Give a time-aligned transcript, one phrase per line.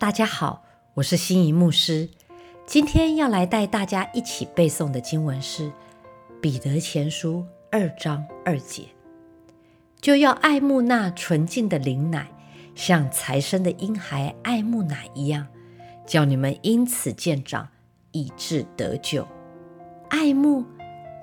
[0.00, 0.62] 大家好，
[0.94, 2.08] 我是心仪牧师。
[2.64, 5.64] 今天要来带大家一起背诵的经文是
[6.40, 7.38] 《彼得前书》
[7.72, 8.84] 二章二节，
[10.00, 12.28] 就要爱慕那纯净的灵奶，
[12.76, 15.48] 像财生的婴孩爱慕奶一样，
[16.06, 17.68] 叫你们因此渐长，
[18.12, 19.26] 以致得救。
[20.10, 20.64] 爱慕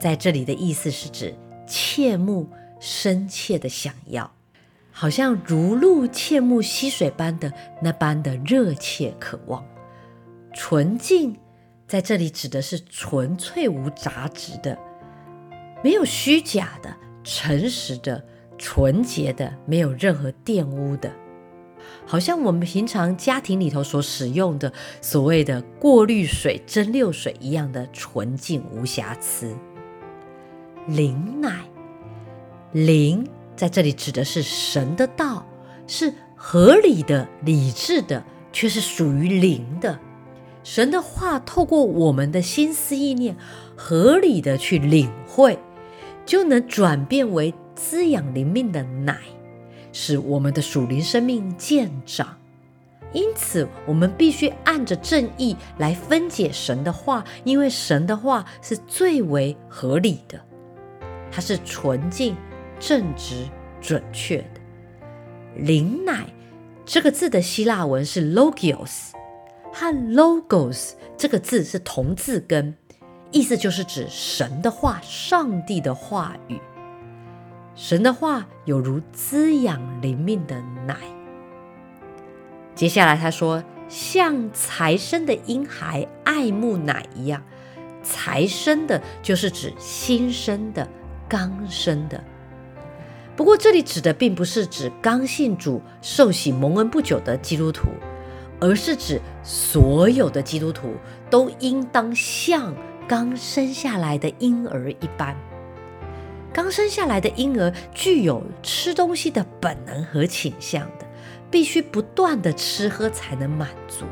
[0.00, 1.34] 在这里的意思是指
[1.66, 2.48] 切慕、
[2.78, 4.30] 深切的想要。
[4.92, 9.64] 好像如露切慕溪水般的那般的热切渴望，
[10.52, 11.36] 纯净
[11.86, 14.76] 在这里指的是纯粹无杂质的，
[15.82, 18.24] 没有虚假的，诚实的，
[18.58, 21.10] 纯洁的，没有任何玷污的，
[22.06, 29.56] 好像我们平常家庭里头所使用的所谓的过滤水、蒸馏水一样的纯净无瑕疵。
[30.86, 31.64] 灵奶，
[32.72, 33.24] 灵。
[33.60, 35.44] 在这里指的是神的道，
[35.86, 40.00] 是合理的、理智的，却是属于灵的。
[40.64, 43.36] 神的话透过我们的心思意念，
[43.76, 45.58] 合理的去领会，
[46.24, 49.18] 就能转变为滋养灵命的奶，
[49.92, 52.38] 使我们的属灵生命渐长。
[53.12, 60.40] 因此，我们必须按着正义来分解神的话，因为神的话是最为合理的，
[61.30, 62.34] 它是纯净。
[62.82, 63.46] 正直、
[63.80, 64.60] 准确的
[65.56, 66.26] 灵奶
[66.84, 69.12] 这个字的希腊文是 logios，
[69.72, 72.74] 和 logos 这个字是同字根，
[73.30, 76.58] 意思就是指神的话、上帝的话语。
[77.76, 80.96] 神的话有如滋养灵命的奶。
[82.74, 87.42] 接下来他说，像才生的婴孩爱慕奶一样，
[88.02, 90.88] 才生的就是指新生的、
[91.28, 92.22] 刚生的。
[93.40, 97.88] 不过，这里指的并不是指刚信主、受洗蒙恩不久的基督徒，
[98.60, 100.92] 而是指所有的基督徒
[101.30, 102.74] 都应当像
[103.08, 105.34] 刚生下来的婴儿一般。
[106.52, 111.06] 刚生下来的婴儿具有吃东西的本能和倾向的，
[111.50, 114.04] 必须不断的吃喝才能满足。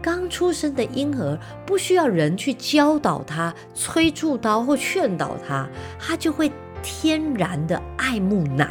[0.00, 1.36] 刚出生的婴儿
[1.66, 6.52] 不需要人去教导他、催促他或劝导他，他就会。
[6.84, 8.70] 天然的爱慕奶，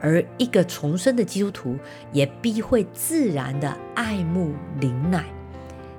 [0.00, 1.76] 而一个重生的基督徒
[2.10, 5.26] 也必会自然的爱慕灵奶。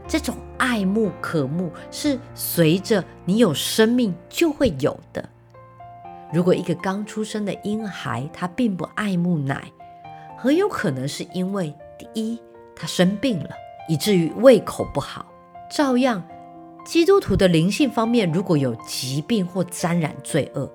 [0.07, 5.29] 这种爱慕渴慕是随着你有生命就会有的。
[6.34, 9.72] 如果一个刚出生的婴孩他并不爱慕奶，
[10.35, 12.41] 很有可能是因为第一
[12.75, 13.52] 他生病了，
[13.88, 15.28] 以至于胃口不好。
[15.72, 16.23] 照样，
[16.84, 20.69] 基督徒的灵性方面如果有疾病或沾染罪恶。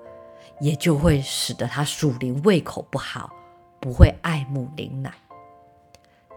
[0.59, 3.31] 也就会使得他属灵胃口不好，
[3.79, 5.13] 不会爱慕灵奶。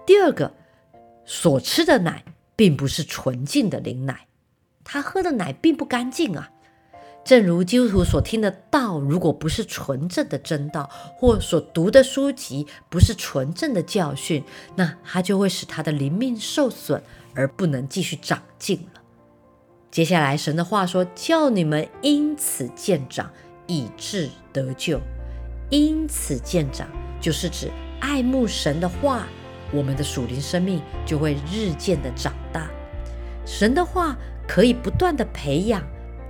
[0.06, 0.52] 第二个，
[1.24, 2.24] 所吃的奶
[2.56, 4.26] 并不是纯净的灵奶，
[4.84, 6.50] 他喝的奶并不干净啊。
[7.24, 14.42] 正如基督徒所听的道，如果不是纯正的真道，或所读的书籍不是纯正的教训，
[14.74, 17.00] 那他就会使他的灵命受损，
[17.34, 19.00] 而不能继续长进了。
[19.92, 23.30] 接下来，神的话说：“叫你们因此渐长。”
[23.66, 25.00] 以致得救，
[25.70, 26.88] 因此见长，
[27.20, 29.26] 就是指爱慕神的话，
[29.72, 32.68] 我们的属灵生命就会日渐的长大。
[33.44, 35.82] 神的话可以不断的培养、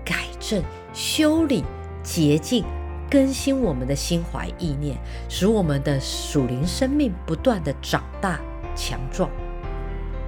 [0.05, 0.63] 改正、
[0.93, 1.65] 修理、
[2.03, 2.65] 洁净、
[3.11, 4.97] 更新我们的心怀意念，
[5.29, 8.41] 使我们的属灵生命不断的长大
[8.75, 9.31] 强壮。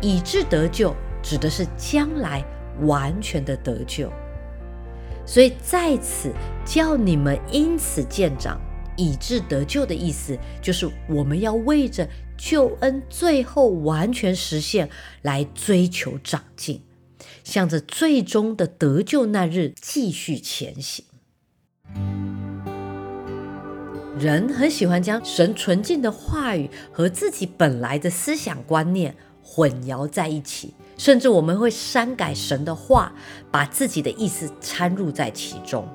[0.01, 2.45] 以致得救，指的是将来
[2.81, 4.13] 完全的得救。
[5.27, 6.33] 所以在此
[6.65, 8.61] 叫你们因此见长，
[8.97, 14.89] 以致得救的意思，就是我们要为着救恩最后完全实现
[15.23, 16.83] 来追求长进，
[17.43, 21.05] 向着最终的得救那日继续前行。
[24.19, 30.75] 人很喜欢将神纯净的话语和自己本来的思想观念混淆在一起。
[30.97, 33.13] 甚至我们会删改神的话，
[33.51, 35.89] 把自己的意思掺入在其中。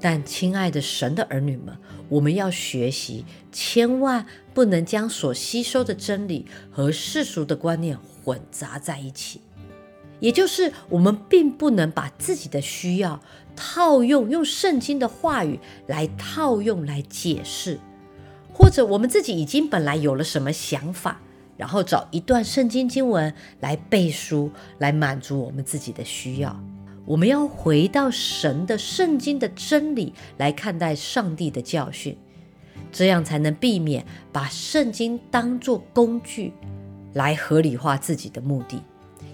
[0.00, 1.76] 但亲爱的神的儿女们，
[2.08, 9.40] 我们要学习，千万不能将所吸收的真理和世俗的观念混杂在一起。
[10.20, 13.20] 也就是，我们并不能把自己的需要
[13.54, 17.78] 套用用圣经的话语来套用来解释，
[18.52, 21.20] 或者我们自己已经本来有了什么想法。
[21.56, 26.58] 然后找一段圣经经文来背书，来满足我们自己的需要。
[27.04, 32.18] 我们要回到神的圣经的真理来看待上帝的教训，
[32.90, 36.52] 这样才能避免把圣经当作工具
[37.14, 38.82] 来合理化自己的目的。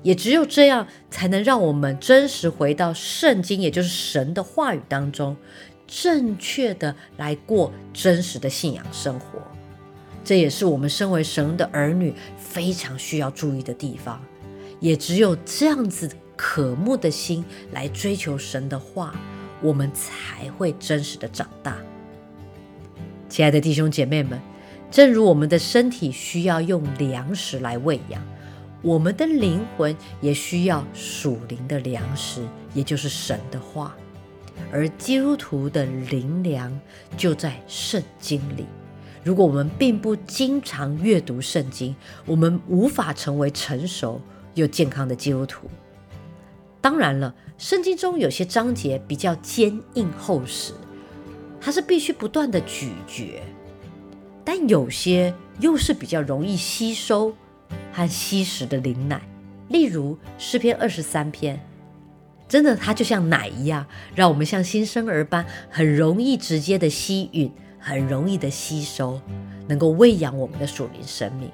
[0.03, 5.37] 也只有这样，才能让我们真实回到圣经，也就是神的话语当中，
[5.87, 9.41] 正确的来过真实的信仰生活。
[10.25, 14.23] 这也是我们身为神的儿女非常需要注意的地方。
[14.81, 19.15] 也只有这样子渴慕的心来追求神的话，
[19.61, 21.77] 我们才会真实的长大。
[23.29, 24.41] 亲爱的弟兄姐妹们，
[24.91, 28.21] 正如我们的身体需要用粮食来喂养。
[28.83, 33.95] 我们的灵魂也需要属灵的粮食，也就是神的话。
[34.73, 36.77] 而基督徒的灵粮
[37.17, 38.67] 就在圣经里。
[39.25, 41.95] 如果我们并不经常阅读圣经，
[42.27, 44.21] 我们无法成为成熟
[44.55, 45.69] 又健康的基督徒。
[46.81, 50.73] 当然了，圣经中有些章节比较坚硬厚实，
[51.61, 53.41] 它是必须不断的咀嚼；
[54.45, 57.35] 但有些又是比较容易吸收。
[57.91, 59.21] 和吸食的灵奶，
[59.69, 61.59] 例如诗篇二十三篇，
[62.49, 67.51] 真的它就像奶一样，让我们像新生儿般，很容易直接的吸吮，
[67.83, 69.21] 很容易的吸收，
[69.67, 71.51] 能够喂养我们的属灵生命。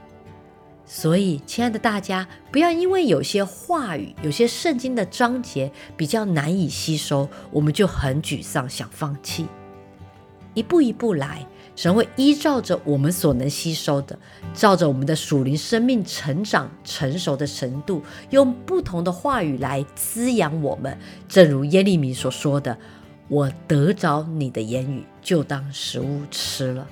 [0.85, 9.47] 所以，亲爱的大家，不要因为有些话语、有些圣经的章节比较难以吸收，我们就很沮丧，想放弃。
[10.55, 11.47] 一步一步来。
[11.77, 14.19] 神会依照着我们所能吸收的，
[14.53, 20.99] 照着我们的属灵生命成长成熟的程度，用不同的话语来滋养我们。
[21.29, 22.77] 正如耶利米所说的
[23.29, 26.87] ：“我得着你的言语，就当食物吃了。”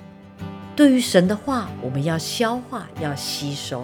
[0.75, 3.83] 对于神的话，我们要消化，要吸收。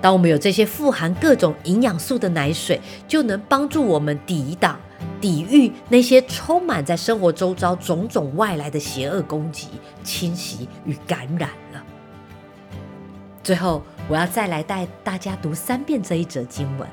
[0.00, 4.78] 当我们有这些富含各种营养素的奶水，就能帮助我们抵挡。
[5.20, 9.68] 抵御那些充满在生活周遭种种外来的邪恶攻击、
[10.04, 11.82] 侵袭与感染了。
[13.42, 16.88] 最后，我要再来带大家读三遍这一则经文：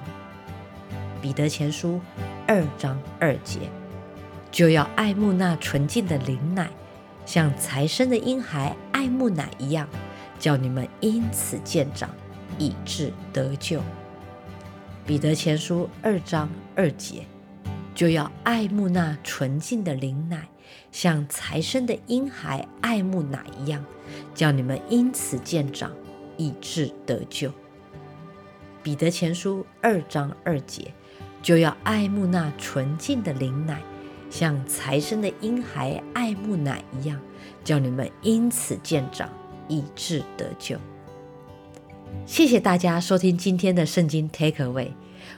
[1.21, 1.99] 《彼得前书》
[2.47, 3.59] 二章二节，
[4.55, 6.69] 就要爱慕那纯净的灵奶，
[7.25, 9.85] 像财生的婴孩爱慕奶一样，
[10.39, 12.09] 叫你们因此渐长，
[12.57, 13.79] 以致得救。
[15.05, 17.25] 《彼得前书》二章二节。
[17.93, 20.47] 就要爱慕那纯净的灵奶，
[20.89, 23.83] 像财生的婴孩爱慕奶一样，
[24.33, 25.91] 叫你们因此渐长，
[26.37, 27.51] 以致得救。
[28.81, 30.93] 彼得前书二章二节，
[31.41, 33.81] 就要爱慕那纯净的灵奶，
[34.37, 37.17] 像财神的婴孩爱慕奶一样，
[37.63, 39.29] 叫你们因此渐长，
[39.69, 40.77] 以致得救。
[42.25, 44.89] 谢谢大家收听今天的圣经 Take Away，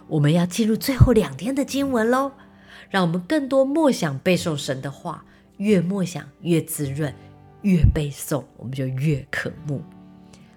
[0.08, 2.32] 我们要进入最后两天的经文喽。
[2.90, 5.24] 让我们更多默想背诵神的话，
[5.58, 7.14] 越默想越滋润，
[7.62, 9.84] 越背诵我们就越渴慕。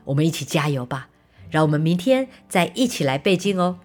[0.04, 1.10] 我们一起加油吧！
[1.50, 3.80] 让我们明天再一起来背经哦。